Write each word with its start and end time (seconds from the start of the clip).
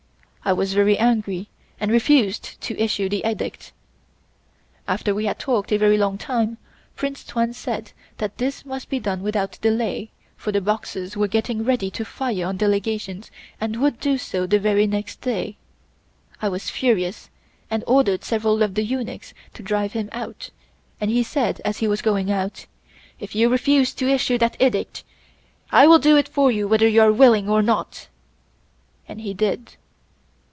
I 0.43 0.53
was 0.53 0.73
very 0.73 0.97
angry 0.97 1.47
and 1.79 1.91
refused 1.91 2.59
to 2.61 2.77
issue 2.77 3.07
this 3.07 3.21
Edict. 3.23 3.71
After 4.87 5.13
we 5.13 5.25
had 5.25 5.37
talked 5.37 5.71
a 5.71 5.77
very 5.77 5.97
long 5.99 6.17
time, 6.17 6.57
Prince 6.95 7.23
Tuan 7.23 7.53
said 7.53 7.91
that 8.17 8.37
this 8.39 8.65
must 8.65 8.89
be 8.89 8.99
done 8.99 9.21
without 9.21 9.59
delay, 9.61 10.09
for 10.35 10.51
the 10.51 10.59
Boxers 10.59 11.15
were 11.15 11.27
getting 11.27 11.63
ready 11.63 11.89
to 11.91 12.03
fire 12.03 12.47
on 12.47 12.57
the 12.57 12.67
Legations 12.67 13.29
and 13.61 13.77
would 13.79 13.99
do 13.99 14.17
so 14.17 14.47
the 14.47 14.59
very 14.59 14.87
next 14.87 15.21
day. 15.21 15.57
I 16.41 16.49
was 16.49 16.71
furious 16.71 17.29
and 17.69 17.83
ordered 17.87 18.23
several 18.23 18.63
of 18.63 18.73
the 18.73 18.83
eunuchs 18.83 19.33
to 19.53 19.63
drive 19.63 19.93
him 19.93 20.09
out, 20.11 20.49
and 20.99 21.11
he 21.11 21.21
said 21.21 21.61
as 21.63 21.77
he 21.77 21.87
was 21.87 22.01
going 22.01 22.31
out: 22.31 22.65
'If 23.19 23.35
you 23.35 23.47
refuse 23.47 23.93
to 23.93 24.09
issue 24.09 24.39
that 24.39 24.57
Edict, 24.59 25.03
I 25.71 25.85
will 25.85 25.99
do 25.99 26.17
it 26.17 26.27
for 26.27 26.51
you 26.51 26.67
whether 26.67 26.87
you 26.87 27.01
are 27.03 27.13
willing 27.13 27.47
or 27.47 27.61
not,' 27.61 28.07
and 29.07 29.21
he 29.21 29.35
did. 29.35 29.77